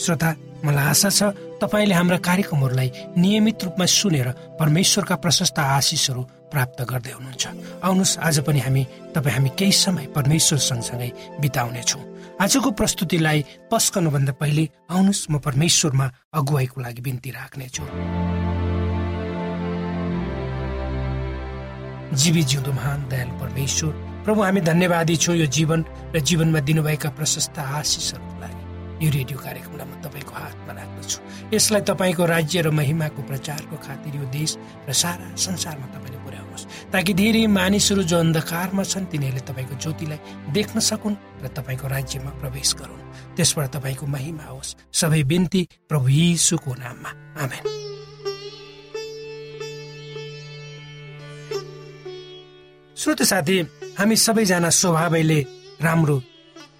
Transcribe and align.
श्रोता 0.00 0.28
मलाई 0.64 0.86
आशा 0.90 1.10
छ 1.10 1.22
तपाईँले 1.62 1.94
हाम्रा 1.94 2.18
कार्यक्रमहरूलाई 2.18 2.90
नियमित 3.16 3.64
रूपमा 3.64 3.86
सुनेर 3.86 4.28
परमेश्वरका 4.60 5.16
प्रशस्त 5.16 5.58
आशिषहरू 5.58 6.22
प्राप्त 6.52 6.78
गर्दै 6.82 7.12
हुनुहुन्छ। 7.12 7.44
आउनुहोस् 7.84 8.18
आज 8.18 8.36
पनि 8.46 8.60
हामी 8.60 8.82
तपाईँ 9.14 9.34
हामी 9.34 9.50
केही 9.58 9.72
समय 9.72 10.06
परमेश्वर 10.16 10.58
सँगसँगै 10.58 11.10
बिताउनेछौँ। 11.40 12.02
आजको 12.42 12.70
प्रस्तुतिलाई 12.70 13.38
पस्कनुभन्दा 13.70 14.32
पहिले 14.40 14.64
आउनुहोस् 14.90 15.30
म 15.30 15.38
परमेश्वरमा 15.38 16.06
अगुवाईको 16.34 16.80
लागि 16.80 17.02
बिन्ती 17.06 17.30
राख्नेछु। 17.30 17.84
जीवी 22.14 22.42
जिउँदो 22.42 22.72
महान 22.72 22.98
दयालु 23.10 23.34
परमेश्वर 23.42 23.92
प्रभु 24.24 24.40
हामी 24.42 24.60
धन्यवादी 24.60 25.16
छौँ 25.16 25.36
यो 25.36 25.46
जीवन 25.46 25.80
र 26.14 26.20
जीवनमा 26.20 26.60
दिनुभएका 26.60 27.10
प्रशस्त 27.18 27.58
आशिषहरूको 27.58 28.32
लागि 28.32 28.33
यो 29.02 29.10
रेडियो 29.10 29.38
कार्यक्रमलाई 29.38 29.86
म 29.86 29.94
तपाईँको 30.02 30.32
हातमा 30.34 30.72
राख्दछु। 30.72 31.18
यसलाई 31.54 31.82
तपाईँको 31.82 32.24
राज्य 32.24 32.60
र 32.62 32.70
महिमाको 32.70 33.22
प्रचारको 33.22 33.76
खातिर 33.76 34.14
यो 34.16 34.24
देश 34.30 34.50
र 34.88 34.92
सारा 34.92 35.34
संसारमा 35.34 35.86
तपाईँले 35.94 36.18
पुर्याउनुहोस्। 36.24 36.64
ताकि 36.92 37.12
धेरै 37.14 37.46
मानिसहरू 37.46 38.02
जो 38.02 38.18
अन्धकारमा 38.18 38.82
छन् 38.82 39.10
तिनीहरूले 39.10 39.42
तपाईँको 39.42 39.74
ज्योतिलाई 39.74 40.18
देख्न 40.52 40.76
सकुन् 40.80 41.16
र 41.42 41.46
तपाईँको 41.48 41.86
राज्यमा 41.88 42.30
प्रवेश 42.40 42.74
गरून्। 42.74 43.02
त्यसबाट 43.36 43.66
तपाईँको 43.74 44.06
महिमा 44.06 44.46
होस्। 44.46 44.76
सबै 44.92 45.22
बिन्ती 45.26 45.62
प्रभु 45.88 46.08
यीशुको 46.08 46.70
नाममा। 46.74 47.10
आमेन। 47.42 47.64
श्रोत 52.96 53.22
साथी 53.22 53.56
हामी 53.98 54.16
सबैजना 54.16 54.70
स्वभावैले 54.70 55.40
राम्रो 55.82 56.16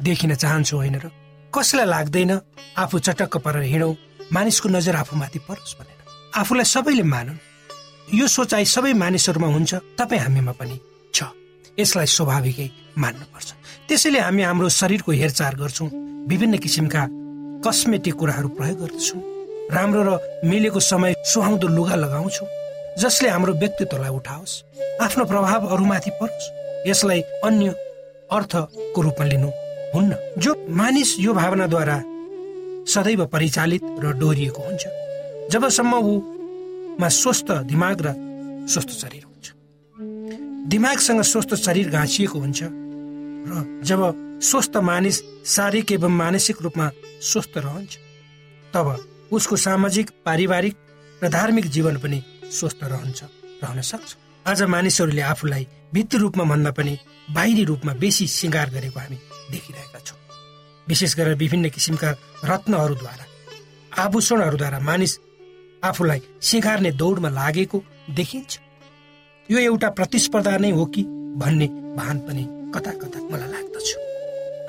देखिन 0.03 0.35
चाहन्छौँ 0.35 0.79
होइन 0.79 0.97
र? 1.03 1.24
कसैलाई 1.55 1.87
लाग्दैन 1.87 2.33
आफू 2.83 2.99
चटक्क 2.99 3.37
परेर 3.39 3.63
हिँडौँ 3.63 3.95
मानिसको 4.35 4.69
नजर 4.69 4.97
आफूमाथि 4.97 5.39
परोस् 5.47 5.77
भनेर। 5.79 5.99
आफूलाई 6.35 6.67
सबैले 6.67 7.03
मानुन्। 7.15 7.39
यो 8.19 8.27
सोचाइ 8.27 8.65
सबै 8.75 8.93
मानिसहरूमा 8.93 9.49
हुन्छ 9.55 9.75
तपाईँ 9.99 10.21
हामीमा 10.21 10.53
पनि 10.59 10.77
छ। 11.15 11.31
यसलाई 11.79 12.07
स्वाभाविकै 12.07 12.69
मान्नुपर्छ। 12.99 13.49
त्यसैले 13.89 14.19
हामी 14.19 14.43
हाम्रो 14.43 14.69
शरीरको 14.69 15.13
हेरचाह 15.13 15.51
गर्छौँ 15.63 15.89
विभिन्न 16.31 16.59
किसिमका 16.59 17.03
कस्मेटिक 17.65 18.15
कुराहरू 18.15 18.49
प्रयोग 18.59 18.79
गर्दछौँ 18.83 19.21
राम्रो 19.71 20.03
र 20.03 20.11
मिलेको 20.51 20.81
समय 20.81 21.15
सुहाउँदो 21.23 21.69
लुगा 21.71 21.95
लगाउँछौँ 21.95 22.49
जसले 22.99 23.29
हाम्रो 23.29 23.53
व्यक्तित्वलाई 23.63 24.11
उठाओस् 24.11 24.55
आफ्नो 25.03 25.25
प्रभाव 25.25 25.67
अरूमाथि 25.75 26.11
परोस् 26.21 26.53
यसलाई 26.89 27.21
अन्य 27.47 27.69
अर्थको 28.35 29.01
रूपमा 29.03 29.27
लिनु 29.27 29.51
हुन्न। 29.95 30.17
जो 30.39 30.55
मानिस 30.77 31.19
यो 31.21 31.33
भावनाद्वारा 31.35 31.99
सदैव 32.93 33.25
परिचालित 33.27 33.83
र 34.03 34.13
डोरिएको 34.19 34.63
हुन्छ। 34.63 34.85
जबसम्म 35.53 35.95
ऊमा 35.95 37.09
स्वस्थ 37.11 37.51
दिमाग 37.71 38.01
र 38.07 38.15
स्वस्थ 38.69 38.91
शरीर 39.01 39.25
हुन्छ। 39.25 39.47
दिमागसँग 40.69 41.23
स्वस्थ 41.23 41.55
शरीर 41.65 41.91
घाँसिएको 41.91 42.39
हुन्छ 42.39 42.63
र 42.63 43.83
जब 43.85 44.01
स्वस्थ 44.43 44.77
मानिस 44.83 45.23
शारीरिक 45.47 45.93
एवं 45.93 46.13
मानसिक 46.13 46.63
रूपमा 46.63 46.91
स्वस्थ 47.23 47.59
रहन्छ 47.59 47.97
तब 48.75 48.87
उसको 49.33 49.57
सामाजिक 49.57 50.11
पारिवारिक 50.25 50.75
र 51.23 51.29
धार्मिक 51.29 51.67
जीवन 51.71 51.97
पनि 51.99 52.23
स्वस्थ 52.51 52.85
रहन्छ 52.85 53.23
रहन 53.63 53.81
सक्छ। 53.81 54.17
आज 54.47 54.63
मानिसहरूले 54.65 55.23
आफूलाई 55.23 55.67
भित्री 55.95 56.19
रूपमा 56.21 56.45
भन्दा 56.45 56.71
पनि 56.71 56.99
बाहिरी 57.31 57.65
रूपमा 57.65 57.93
बेसी 57.95 58.27
सिँगार 58.29 58.71
गरेको 58.71 59.01
हामी 59.01 59.19
देखिरहेका 59.55 59.99
छौँ। 60.01 60.19
विशेष 60.87 61.15
गरेर 61.17 61.35
विभिन्न 61.37 61.69
किसिमका 61.71 62.11
रत्नहरूद्वारा 62.45 63.25
आभूषणहरूद्वारा 64.03 64.79
मानिस 64.81 65.19
आफूलाई 65.85 66.21
सिँगार्ने 66.43 66.91
दौडमा 67.01 67.29
लागेको 67.31 67.79
देखिन्छ। 68.11 68.53
यो 69.49 69.59
एउटा 69.61 69.89
प्रतिस्पर्धा 69.91 70.57
नै 70.59 70.71
हो 70.71 70.85
कि 70.87 71.03
भन्ने 71.41 71.67
भान 71.97 72.19
पनि 72.27 72.45
कता 72.75 72.93
कता 73.01 73.19
मलाई 73.31 73.51
लाग्दछ। 73.53 73.89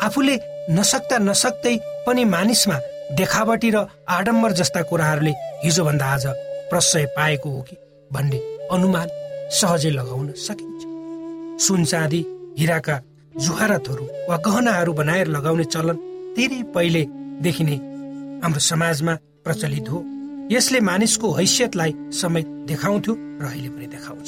आफूले 0.03 0.35
नसक्दा 0.69 1.17
नसक्दै 1.19 1.75
पनि 2.05 2.23
मानिसमा 2.25 2.77
देखावटी 3.17 3.69
र 3.69 3.85
आडम्बर 4.09 4.51
जस्ता 4.51 4.81
कुराहरूले 4.89 5.33
हिजोभन्दा 5.63 6.05
आज 6.05 6.25
प्रशय 6.69 7.05
पाएको 7.15 7.49
हो 7.49 7.61
कि 7.61 7.75
भन्ने 8.11 8.39
अनुमान 8.71 9.07
सहजै 9.51 9.89
लगाउन 9.89 10.31
सकिन्छ। 10.37 10.81
सुन 11.65 11.85
चाँदी 11.85 12.21
हिराका 12.59 12.95
जुहारतहरू 13.43 14.05
वा 14.29 14.35
गहनाहरू 14.45 14.93
बनाएर 14.93 15.27
लगाउने 15.27 15.63
चलन 15.73 15.97
धेरै 16.35 16.61
पहिलेदेखि 16.75 17.63
नै 17.63 17.77
हाम्रो 18.43 18.61
समाजमा 18.71 19.13
प्रचलित 19.43 19.89
हो। 19.89 19.99
यसले 20.51 20.79
मानिसको 20.79 21.31
हैसियतलाई 21.33 21.91
समेत 22.19 22.47
देखाउँथ्यो 22.71 23.13
र 23.41 23.45
अहिले 23.45 23.69
पनि 23.69 23.87
देखाउँछ। 23.95 24.27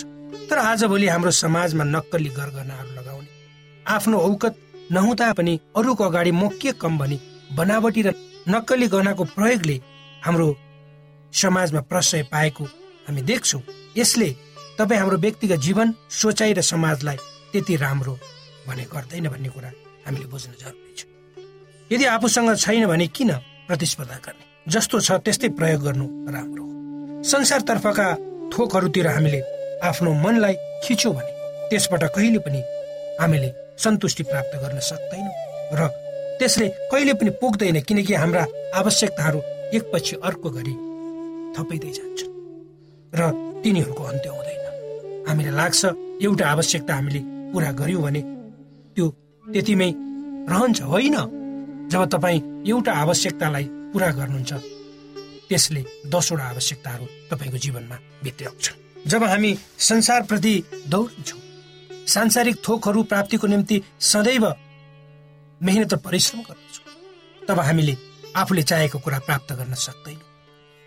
तर 0.50 0.58
आजभोलि 0.60 1.08
हाम्रो 1.08 1.32
समाजमा 1.32 1.84
नक्कली 1.96 2.30
गरगहनाहरू 2.40 2.92
लगाउने 3.00 3.30
आफ्नो 3.88 4.18
औकत 4.20 4.56
नहुँदा 4.92 5.32
पनि 5.40 5.60
अरूको 5.78 6.04
अगाडि 6.04 6.32
मोकिए 6.32 6.72
कम 6.82 6.98
भनी 6.98 7.18
बनावटी 7.56 8.02
र 8.02 8.14
नक्कली 8.50 8.88
गहनाको 8.88 9.24
प्रयोगले 9.36 9.82
हाम्रो 10.26 10.48
समाजमा 11.34 11.82
प्रशय 11.92 12.24
पाएको 12.32 12.64
हामी 13.08 13.22
देख्छौँ। 13.22 13.62
यसले 13.98 14.30
तपाईँ 14.80 15.00
हाम्रो 15.00 15.18
व्यक्तिगत 15.18 15.60
जीवन 15.68 15.94
सोचाइ 16.22 16.54
र 16.54 16.62
समाजलाई 16.62 17.18
त्यति 17.52 17.76
राम्रो 17.76 18.20
भने 18.68 18.84
गर्दैन 18.94 19.28
भन्ने 19.34 19.50
कुरा 19.50 19.70
हामीले 20.06 20.28
बुझ्नु 20.28 20.54
जरुरी 20.62 20.94
छ। 20.98 21.02
यदि 21.92 22.06
आफूसँग 22.06 22.56
छैन 22.56 22.86
भने 22.88 23.08
किन 23.08 23.32
प्रतिस्पर्धा 23.68 24.18
गर्ने? 24.26 24.44
जस्तो 24.68 25.00
छ 25.00 25.12
त्यस्तै 25.24 25.50
प्रयोग 25.60 25.82
गर्नु 25.84 26.06
राम्रो 26.36 26.64
हो। 26.64 27.24
संसारतर्फका 27.24 28.08
थोकहरूतिर 28.54 29.08
हामीले 29.08 29.40
आफ्नो 29.84 30.14
मनलाई 30.24 30.56
खिच्यौँ 30.84 31.14
भने 31.16 31.32
त्यसबाट 31.70 32.04
कहिले 32.16 32.40
पनि 32.46 32.62
हामीले 33.22 33.50
सन्तुष्टि 33.84 34.24
प्राप्त 34.24 34.54
गर्न 34.64 34.80
सक्दैनौँ 34.80 35.36
र 35.80 35.88
त्यसले 36.40 36.68
कहिले 36.92 37.14
पनि 37.20 37.30
पुग्दैन 37.42 37.80
किनकि 37.88 38.14
हाम्रा 38.14 38.44
आवश्यकताहरू 38.76 39.40
एकपछि 39.78 40.16
अर्को 40.24 40.50
गरी 40.50 40.76
थपिँदै 41.56 41.92
जान्छन् 41.98 42.34
र 43.14 43.22
तिनीहरूको 43.64 44.04
अन्त्य 44.04 44.30
हुँदैन। 44.30 45.26
हामीलाई 45.28 45.56
लाग्छ 45.56 45.82
एउटा 46.24 46.46
आवश्यकता 46.50 46.94
हामीले 46.96 47.22
पुरा 47.52 47.72
गर्यौँ 47.72 48.02
भने 48.04 48.22
त्यो 48.98 49.08
त्यतिमै 49.46 49.92
रहन्छ 50.52 50.82
होइन? 50.82 51.18
जब 51.92 52.02
तपाईँ 52.10 52.40
एउटा 52.68 52.92
आवश्यकतालाई 52.94 53.66
पुरा 53.94 54.10
गर्नुहुन्छ 54.18 54.54
त्यसले 55.50 55.82
दसवटा 56.14 56.46
आवश्यकताहरू 56.54 57.06
तपाईँको 57.30 57.58
जीवनमा 57.64 57.98
भित्राउँछन् 58.24 59.08
जब 59.08 59.24
हामी 59.24 59.52
संसारप्रति 59.80 60.54
दौडिन्छौँ 60.90 61.42
सांसारिक 62.08 62.56
थोकहरू 62.68 63.04
प्राप्तिको 63.04 63.48
निम्ति 63.48 63.78
सदैव 64.02 64.46
मेहनत 65.62 65.94
र 65.94 65.98
परिश्रम 65.98 66.42
गर्दछौँ 66.42 67.48
तब 67.48 67.60
हामीले 67.60 67.96
आफूले 68.36 68.64
चाहेको 68.64 69.00
कुरा 69.00 69.20
प्राप्त 69.20 69.54
गर्न 69.54 69.74
सक्दैनौँ। 69.86 70.28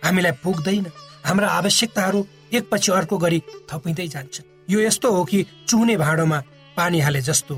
हामीलाई 0.03 0.33
पुग्दैन 0.45 0.87
हाम्रा 1.25 1.49
आवश्यकताहरू 1.49 2.27
एकपछि 2.53 2.93
अर्को 2.93 3.17
गरी 3.19 3.43
थपिँदै 3.71 4.09
जान्छन्। 4.09 4.47
यो 4.71 4.81
यस्तो 4.81 5.09
हो 5.13 5.25
कि 5.25 5.47
चुहुने 5.69 5.97
भाँडोमा 5.97 6.39
पानी 6.77 7.01
हाले 7.01 7.21
जस्तो 7.21 7.55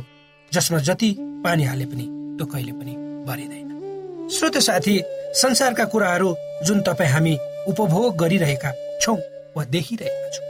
जसमा 0.52 0.78
जति 0.78 1.10
पानी 1.44 1.64
हाले 1.64 1.84
पनि 1.86 2.06
त्यो 2.38 2.46
कहिले 2.46 2.72
पनि 2.72 2.92
भरिँदैन। 3.26 4.28
श्रोत 4.28 4.56
साथी 4.58 5.00
संसारका 5.34 5.84
कुराहरू 5.84 6.34
जुन 6.66 6.80
तपाईँ 6.80 7.10
हामी 7.10 7.36
उपभोग 7.68 8.16
गरिरहेका 8.16 8.72
छौँ 9.00 9.16
वा 9.56 9.64
देखिरहेका 9.64 10.28
छौँ 10.30 10.46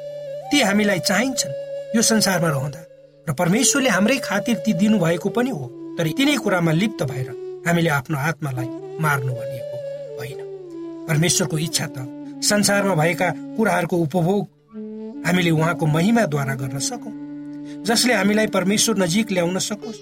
ती 0.50 0.60
हामीलाई 0.60 0.98
चाहिन्छन्। 0.98 1.54
यो 1.96 2.02
संसारमा 2.02 2.48
रहँदा 2.48 2.82
र 3.26 3.32
परमेश्वरले 3.34 3.88
हाम्रै 3.88 4.18
खातिर 4.18 4.56
ती 4.66 4.72
दिनुभएको 4.74 5.28
पनि 5.28 5.50
हो 5.50 5.66
तर 5.98 6.10
तिनै 6.18 6.36
कुरामा 6.36 6.72
लिप्त 6.72 7.02
भएर 7.06 7.28
हामीले 7.66 7.90
आफ्नो 7.98 8.18
आत्मालाई 8.18 8.68
मार्नु 9.00 9.32
भनिएको 9.32 9.76
होइन। 10.18 10.40
परमेश्वरको 11.08 11.58
इच्छा 11.58 11.86
त 11.86 11.96
संसारमा 12.42 12.94
भएका 12.94 13.30
कुराहरूको 13.56 13.96
उपभोग 13.96 14.44
हामीले 15.26 15.50
उहाँको 15.50 15.86
महिमाद्वारा 15.86 16.54
गर्न 16.54 16.78
सकौँ। 16.90 17.21
जसले 17.86 18.14
हामीलाई 18.14 18.46
परमेश्वर 18.46 18.96
नजिक 18.98 19.32
ल्याउन 19.32 19.58
सकोस्। 19.58 19.98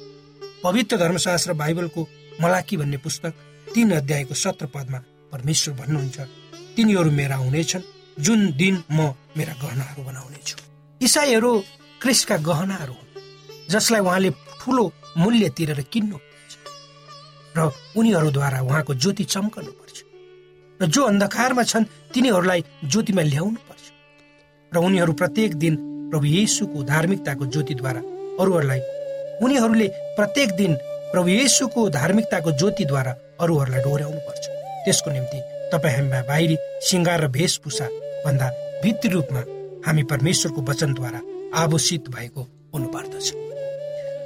पवित्र 0.65 0.97
धर्मशास्त्र 0.97 1.53
बाइबलको 1.53 2.01
मलाकी 2.41 2.77
भन्ने 2.77 2.97
पुस्तक 3.05 3.33
तीन 3.75 3.91
अध्यायको 3.93 4.35
सत्र 4.35 4.67
पदमा 4.75 4.99
परमेश्वर 5.33 5.75
भन्नुहुन्छ 5.75 6.19
तिनीहरू 6.77 7.11
मेरा 7.11 7.37
हुनेछन् 7.37 7.89
जुन 8.21 8.41
दिन 8.53 8.83
म 8.93 9.13
मेरा 9.37 9.55
गहनाहरू 9.63 10.03
बनाउनेछु। 10.05 10.57
इसाईहरू 11.01 11.53
क्रिस्टका 12.03 12.37
गहनाहरू 12.49 12.93
हुन् 12.93 13.69
जसलाई 13.71 14.01
उहाँले 14.01 14.31
ठुलो 14.61 14.85
मूल्य 15.17 15.49
तिरेर 15.57 15.81
किन्नु 15.93 16.19
र 17.57 17.71
उनीहरूद्वारा 17.97 18.61
उहाँको 18.61 18.95
ज्योति 18.95 19.25
चम्कनु 19.25 19.73
पर्छ 19.79 19.99
र 20.81 20.87
जो 20.87 21.03
अन्धकारमा 21.03 21.63
छन् 21.63 21.85
तिनीहरूलाई 22.15 22.61
ज्योतिमा 22.85 23.23
ल्याउनु 23.23 23.61
पर्छ 23.69 23.85
र 24.73 24.77
उनीहरू 24.79 25.13
प्रत्येक 25.13 25.55
दिन 25.55 25.75
प्रभु 26.11 26.27
येसुको 26.27 26.83
धार्मिकताको 26.93 27.47
ज्योतिद्वारा 27.55 28.01
अरूहरूलाई 28.43 28.81
उनीहरूले 29.45 29.89
प्रत्येक 30.17 30.51
दिन 30.61 30.75
प्रभु 31.13 31.29
येसुको 31.29 31.89
धार्मिकताको 31.99 32.51
ज्योतिद्वारा 32.61 33.13
अरूहरूलाई 33.43 33.83
डोर्याउनु 33.87 34.21
पर्छ 34.27 34.45
त्यसको 34.85 35.11
निम्ति 35.17 35.39
तपाईँ 35.73 35.95
हामीमा 35.97 36.21
बाहिरी 36.29 36.57
सिङ्गार 36.89 37.21
र 37.25 37.27
वेशभूषा 37.37 37.87
भन्दा 38.25 38.47
भित्री 38.83 39.11
रूपमा 39.13 39.43
हामी 39.87 40.03
परमेश्वरको 40.13 40.61
वचनद्वारा 40.71 41.21
आभूषित 41.63 42.09
भएको 42.17 42.43
हुनुपर्दछ। 42.75 43.27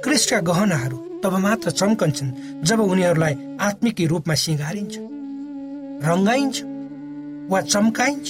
क्रिस्टका 0.03 0.39
गहनाहरू 0.49 0.97
तब 1.23 1.33
मात्र 1.45 1.71
चम्कन्छन् 1.81 2.31
जब 2.67 2.79
उनीहरूलाई 2.81 3.35
आत्मिक 3.67 4.01
रूपमा 4.11 4.35
सिँगारिन्छ 4.45 4.95
रङ्गाइन्छ 6.07 6.57
वा 7.51 7.59
चम्काइन्छ। 7.73 8.27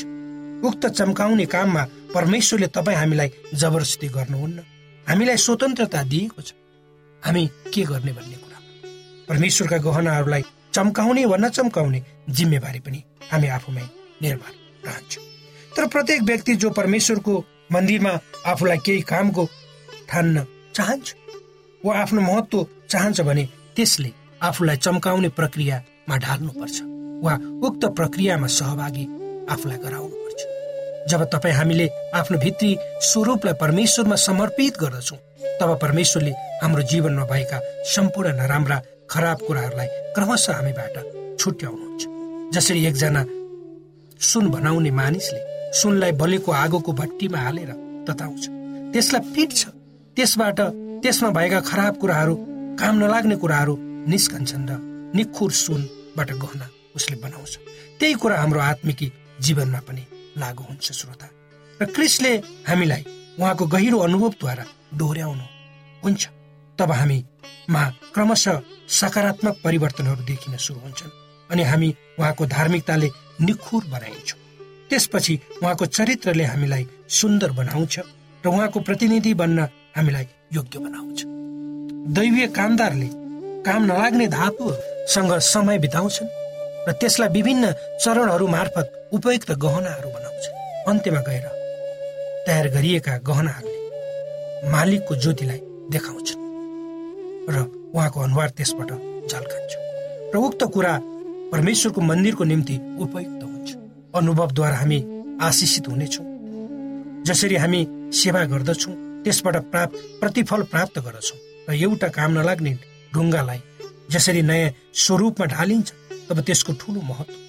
उक्त 0.67 0.85
चम्काउने 0.99 1.45
काममा 1.53 1.83
परमेश्वरले 2.15 2.67
तपाईँ 2.67 2.97
हामीलाई 2.97 3.29
जबरजस्ती 3.61 4.07
गर्नुहुन्न। 4.07 4.59
हामीलाई 5.07 5.37
स्वतन्त्रता 5.37 6.03
दिएको 6.11 6.41
छ। 6.41 6.53
हामी 7.23 7.43
के 7.73 7.83
गर्ने 7.91 8.11
भन्ने 8.17 8.37
कुरा? 8.43 8.59
परमेश्वरका 9.29 9.77
गहनाहरूलाई 9.87 10.43
चम्काउने 10.75 11.25
वा 11.25 11.37
नचम्काउने 11.43 11.99
जिम्मेवारी 12.29 12.79
पनि 12.79 12.99
हामी 13.31 13.47
आफूमै 13.57 13.85
निर्भर 14.23 14.51
रहन्छ। 14.87 15.13
तर 15.75 15.87
प्रत्येक 15.93 16.21
व्यक्ति 16.23 16.55
जो 16.55 16.69
परमेश्वरको 16.79 17.33
मन्दिरमा 17.71 18.13
आफूलाई 18.51 18.77
केही 18.85 19.01
कामको 19.11 19.43
ठान्न 20.09 20.45
चाहन्छ 20.75 21.07
वा 21.85 21.91
आफ्नो 21.99 22.21
महत्व 22.21 22.65
चाहन्छ 22.89 23.21
भने 23.27 23.43
त्यसले 23.75 24.11
आफूलाई 24.41 24.77
चम्काउने 24.85 25.29
प्रक्रियामा 25.35 26.15
ढाल्नुपर्छ 26.17 26.77
वा 27.25 27.33
उक्त 27.67 27.85
प्रक्रियामा 27.99 28.47
सहभागी 28.59 29.05
आफूलाई 29.53 29.79
गराउनु। 29.85 30.14
जब 31.09 31.23
तपाईँ 31.33 31.53
हामीले 31.55 31.87
आफ्नो 32.15 32.37
भित्री 32.39 32.77
स्वरूपलाई 33.01 33.53
परमेश्वरमा 33.61 34.15
समर्पित 34.15 34.77
गर्दछौँ 34.77 35.17
तब 35.61 35.77
परमेश्वरले 35.81 36.31
हाम्रो 36.61 36.81
जीवनमा 36.91 37.25
भएका 37.25 37.59
सम्पूर्ण 37.93 38.33
नराम्रा 38.37 38.81
खराब 39.09 39.37
कुराहरूलाई 39.47 39.87
क्रमशः 40.15 40.53
हामीबाट 40.53 40.95
छुट्याउनुहुन्छ। 41.39 42.03
जसरी 42.55 42.85
एकजना 42.85 43.21
सुन 44.19 44.49
बनाउने 44.49 44.91
मानिसले 44.91 45.39
सुनलाई 45.79 46.11
बलेको 46.21 46.51
आगोको 46.51 46.91
भट्टीमा 46.93 47.39
हालेर 47.39 47.71
तताउँछ। 48.07 48.43
त्यसलाई 48.93 49.21
पिट्छ 49.35 49.65
त्यसबाट 50.17 50.59
त्यसमा 51.03 51.29
भएका 51.37 51.59
खराब 51.69 51.93
कुराहरू 52.01 52.35
काम 52.81 52.95
नलाग्ने 53.03 53.35
कुराहरू 53.35 53.77
निस्कन्छन् 54.09 54.67
र 54.69 54.79
निखुर 55.15 55.51
सुनबाट 55.51 56.31
गहना 56.33 56.67
उसले 56.95 57.15
बनाउँछ। 57.21 57.53
त्यही 57.99 58.13
कुरा 58.21 58.37
हाम्रो 58.41 58.59
आत्मिकी 58.61 59.11
जीवनमा 59.41 59.79
पनि 59.87 60.03
लागु 60.37 60.63
हुन्छ 60.63 60.91
श्रोता। 60.91 61.27
र 61.81 61.85
क्रिसले 61.85 62.31
हामीलाई 62.67 63.03
उहाँको 63.39 63.65
गहिरो 63.65 63.97
अनुभवद्वारा 63.99 64.65
डोर्याउनु 64.95 65.45
हुन्छ। 66.03 66.23
तब 66.79 66.91
हामीमा 66.91 67.83
क्रमशः 68.13 68.61
सकारात्मक 68.89 69.55
परिवर्तनहरू 69.63 70.23
देखिन 70.23 70.57
सुरु 70.57 70.79
हुन्छन् 70.79 71.17
अनि 71.51 71.63
हामी 71.63 71.89
उहाँको 72.19 72.45
धार्मिकताले 72.45 73.09
निखुर 73.41 73.83
बनाइन्छौँ। 73.91 74.39
त्यसपछि 74.89 75.39
उहाँको 75.63 75.85
चरित्रले 75.87 76.43
हामीलाई 76.43 76.87
सुन्दर 77.09 77.51
बनाउँछ 77.51 77.99
र 78.43 78.47
उहाँको 78.47 78.79
प्रतिनिधि 78.79 79.33
बन्न 79.33 79.67
हामीलाई 79.95 80.27
योग्य 80.53 80.79
बनाउँछ। 80.79 81.23
दैवीय 82.15 82.47
कामदारले 82.47 83.09
काम 83.65 83.83
नलाग्ने 83.83 84.27
धातुसँग 84.27 85.31
समय 85.43 85.79
बिताउँछन् 85.79 86.33
र 86.87 86.91
त्यसलाई 86.91 87.29
विभिन्न 87.29 87.71
चरणहरू 88.03 88.47
मार्फत 88.47 88.94
उपयुक्त 89.13 89.51
गहनाहरू 89.51 90.09
बनाउँछ। 90.09 90.45
अन्त्यमा 90.89 91.21
गएर 91.27 91.45
तयार 92.47 92.67
गरिएका 92.75 93.13
गहनाहरूले 93.29 94.69
मालिकको 94.71 95.15
ज्योतिलाई 95.15 95.59
देखाउँछन् 95.93 96.43
र 97.49 97.55
उहाँको 97.95 98.19
अनुहार 98.19 98.49
त्यसबाट 98.57 98.91
झल्कन्छ। 99.29 99.71
र 100.33 100.35
उक्त 100.37 100.63
कुरा 100.73 100.93
परमेश्वरको 101.53 102.01
मन्दिरको 102.01 102.43
निम्ति 102.43 102.75
उपयुक्त 102.99 103.41
हुन्छ। 103.43 103.69
अनुभवद्वारा 104.15 104.77
हामी 104.77 104.99
आशिषित 105.41 105.87
हुनेछौँ। 105.87 106.25
जसरी 107.25 107.55
हामी 107.55 107.81
सेवा 108.13 108.43
गर्दछौँ 108.45 108.93
त्यसबाट 109.23 109.55
प्राप्त 109.71 109.95
प्रतिफल 110.21 110.61
प्राप्त 110.73 110.99
गर्दछौँ 111.05 111.39
र 111.69 111.73
एउटा 111.73 112.07
काम 112.17 112.31
नलाग्ने 112.37 112.73
ढुङ्गालाई 113.13 113.59
जसरी 114.11 114.41
नयाँ 114.41 114.75
स्वरूपमा 114.93 115.45
ढालिन्छ 115.45 115.89
तब 116.29 116.41
त्यसको 116.41 116.73
ठुलो 116.81 116.99
हुन्छ 117.01 117.44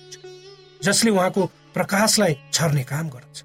जसले 0.84 1.10
उहाँको 1.10 1.46
प्रकाशलाई 1.74 2.36
छर्ने 2.52 2.82
काम 2.82 3.08
गर्छ 3.08 3.42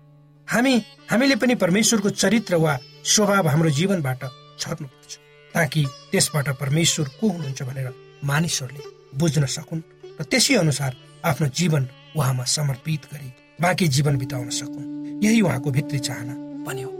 हामी 0.48 0.84
हामीले 1.12 1.36
पनि 1.36 1.56
परमेश्वरको 1.56 2.10
चरित्र 2.10 2.56
वा 2.56 2.78
स्वभाव 3.06 3.48
हाम्रो 3.48 3.70
जीवनबाट 3.70 4.24
छर्नुपर्छ 4.60 5.18
ताकि 5.54 5.86
त्यसबाट 6.12 6.50
परमेश्वर 6.50 7.10
को 7.22 7.30
हुनुहुन्छ 7.30 7.64
भनेर 7.64 7.94
मानिसहरूले 8.24 8.84
बुझ्न 9.18 9.46
सकुन् 9.46 9.82
र 10.20 10.24
त्यसै 10.24 10.56
अनुसार 10.56 10.96
आफ्नो 11.26 11.48
जीवन 11.48 11.88
उहाँमा 12.18 12.44
समर्पित 12.44 13.06
गरी 13.14 13.34
बाँकी 13.62 13.88
जीवन 13.88 14.18
बिताउन 14.18 14.50
सकुन्। 14.50 15.24
यही 15.24 15.42
उहाँको 15.42 15.72
भित्री 15.72 16.00
चाहना 16.00 16.34
पनि 16.66 16.82
हो 16.82 16.92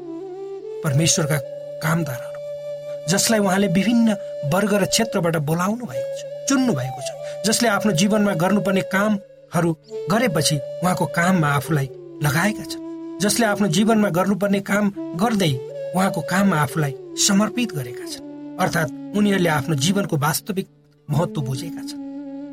परमेश्वरका 0.84 1.38
कामदारहरू 1.84 3.08
जसलाई 3.08 3.40
उहाँले 3.40 3.68
विभिन्न 3.68 4.14
वर्ग 4.54 4.74
र 4.74 4.86
क्षेत्रबाट 4.86 5.38
बोलाउनु 5.38 5.86
भएको 5.86 6.18
छ 6.18 6.50
चुन्नु 6.50 6.74
भएको 6.74 7.02
छ 7.02 7.48
जसले 7.48 7.70
आफ्नो 7.70 7.92
जीवनमा 7.92 8.34
गर्नुपर्ने 8.34 8.82
कामहरू 9.52 9.72
गरेपछि 10.12 10.56
उहाँको 10.84 11.06
काममा 11.06 11.48
आफूलाई 11.50 11.88
लगाएका 12.24 12.64
छन्। 12.64 13.20
जसले 13.20 13.46
आफ्नो 13.46 13.68
जीवनमा 13.68 14.10
गर्नुपर्ने 14.10 14.60
काम 14.62 14.86
गर्दै 15.20 15.52
उहाँको 15.96 16.22
काममा 16.22 16.58
आफूलाई 16.62 16.94
समर्पित 17.18 17.72
गरेका 17.76 18.06
छन्। 18.08 18.58
अर्थात् 18.58 18.92
उनीहरूले 19.18 19.50
आफ्नो 19.50 19.76
जीवनको 19.76 20.18
वास्तविक 20.18 20.68
महत्व 21.08 21.42
बुझेका 21.42 21.84
छन्। 21.84 22.02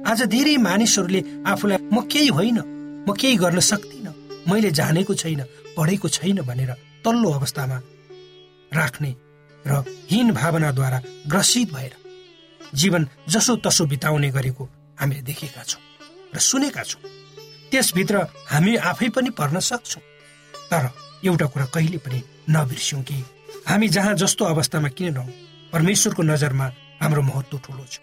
आज 0.06 0.22
धेरै 0.26 0.56
मानिसहरूले 0.58 1.20
आफूलाई 1.46 1.78
म 1.92 2.02
केही 2.02 2.28
होइन 2.28 2.58
म 3.06 3.14
केही 3.14 3.36
गर्न 3.36 3.60
सक्दिनँ 3.62 4.14
मैले 4.50 4.70
जानेको 4.70 5.14
छैन 5.14 5.42
पढेको 5.76 6.08
छैन 6.08 6.42
भनेर 6.42 6.70
तल्लो 7.04 7.30
अवस्थामा 7.30 7.78
राख्ने 8.72 9.14
र 9.64 9.84
हीन 10.10 10.32
भावनाद्वारा 10.34 10.98
ग्रसित 11.30 11.72
भएर 11.72 11.94
जीवन 12.74 13.08
जसो 13.28 13.56
तसो 13.56 13.86
बिताउने 13.86 14.30
गरेको 14.30 14.64
हामीले 14.98 15.22
देखेका 15.22 15.62
छौँ। 15.62 15.87
र 16.34 16.38
सुनेका 16.40 16.82
छौँ। 16.82 17.02
त्यसभित्र 17.70 18.16
हामी 18.50 18.76
आफै 18.90 19.08
पनि 19.16 19.30
पर्न 19.30 19.58
सक्छौँ। 19.60 20.02
तर 20.70 20.84
एउटा 21.24 21.46
कुरा 21.52 21.66
कहिले 21.74 21.98
पनि 21.98 22.22
नबिर्स्यौँ 22.50 23.02
कि 23.02 23.24
हामी 23.68 23.88
जहाँ 23.88 24.14
जस्तो 24.14 24.44
अवस्थामा 24.44 24.88
किन 24.88 25.14
रहौँ 25.14 25.32
परमेश्वरको 25.72 26.22
नजरमा 26.22 26.66
हाम्रो 27.00 27.22
महत्व 27.22 27.58
ठुलो 27.64 27.84
छ 27.84 28.00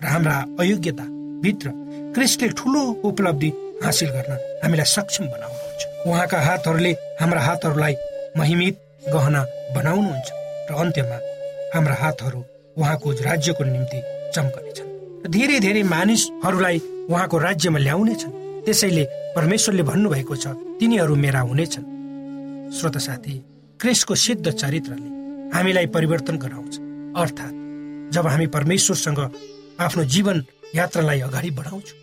र 0.00 0.06
हाम्रा 0.06 0.36
अयोग्यता 0.60 1.04
भित्र 1.42 1.68
क्रिस्टले 2.14 2.48
ठुलो 2.58 2.80
उपलब्धि 3.04 3.50
हासिल 3.84 4.08
गर्न 4.10 4.32
हामीलाई 4.62 4.86
सक्षम 4.86 5.24
बनाउनुहुन्छ। 5.26 5.82
उहाँका 6.06 6.38
हातहरूले 6.40 6.92
हाम्रा 7.20 7.40
हातहरूलाई 7.40 7.94
महिमित 8.38 8.74
गहना 9.08 9.42
बनाउनुहुन्छ 9.76 10.28
र 10.70 10.74
अन्त्यमा 10.82 11.18
हाम्रा 11.74 11.94
हातहरू 12.02 12.40
उहाँको 12.76 13.10
राज्यको 13.28 13.64
निम्ति 13.64 13.98
चम्कनेछन्। 14.34 14.88
धेरै 15.34 15.58
धेरै 15.60 15.82
मानिसहरूलाई 15.94 16.78
उहाँको 17.10 17.38
राज्यमा 17.38 17.78
ल्याउनेछन्। 17.78 18.32
त्यसैले 18.64 19.04
परमेश्वरले 19.36 19.82
भन्नुभएको 19.82 20.34
छ 20.36 20.46
तिनीहरू 20.78 21.14
मेरा 21.16 21.40
हुनेछन्। 21.40 21.86
श्रोत 22.70 22.96
साथी 22.98 23.34
क्रिसको 23.80 24.14
सिद्ध 24.14 24.50
चरित्रले 24.50 25.08
हामीलाई 25.54 25.86
परिवर्तन 25.86 26.36
गराउँछ। 26.38 26.74
अर्थात् 27.16 27.56
जब 28.14 28.26
हामी 28.26 28.46
परमेश्वरसँग 28.46 29.20
आफ्नो 29.80 30.04
जीवन 30.04 30.44
यात्रालाई 30.74 31.20
अगाडि 31.20 31.50
बढाउँछौँ 31.50 31.98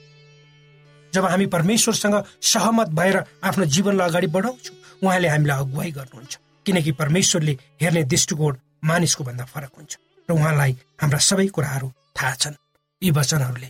जब 1.14 1.26
हामी 1.26 1.46
परमेश्वरसँग 1.46 2.16
सहमत 2.44 2.90
भएर 2.92 3.18
आफ्नो 3.44 3.66
जीवनलाई 3.66 4.10
अगाडि 4.10 4.28
बढाउँछौँ 4.28 4.76
उहाँले 5.04 5.28
हामीलाई 5.28 5.60
अगुवाई 5.60 5.92
गर्नुहुन्छ। 5.92 6.38
किनकि 6.66 6.92
परमेश्वरले 6.92 7.58
हेर्ने 7.82 8.04
दृष्टिकोण 8.04 8.56
मानिसको 8.84 9.24
भन्दा 9.24 9.46
फरक 9.46 9.72
हुन्छ 9.78 9.98
र 10.30 10.34
उहाँलाई 10.34 10.72
हाम्रा 11.02 11.20
सबै 11.20 11.48
कुराहरू 11.48 11.88
थाहा 12.16 12.36
छन्। 12.36 12.56
यी 13.02 13.12
वचनहरूले 13.12 13.70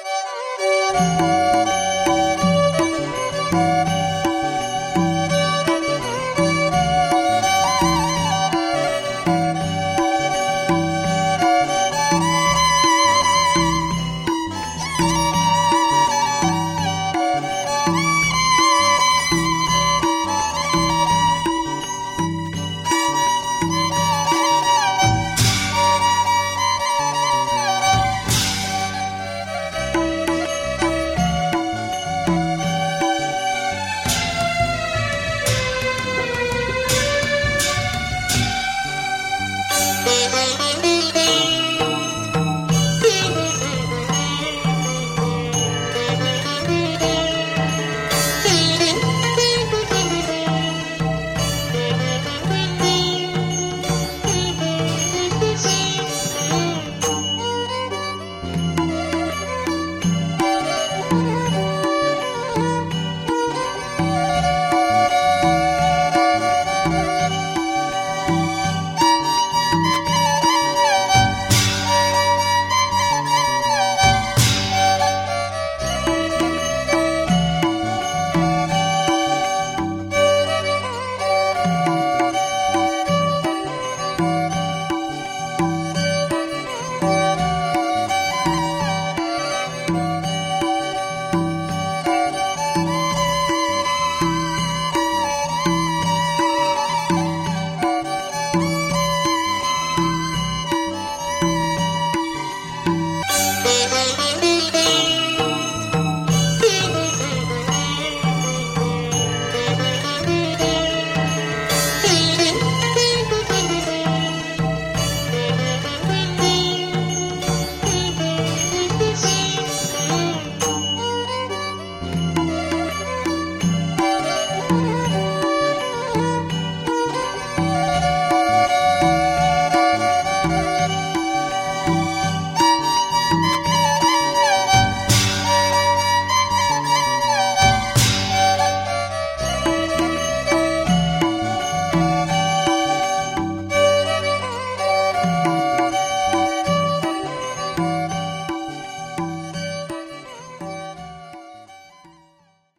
Thank 0.93 1.21
you. 3.95 4.00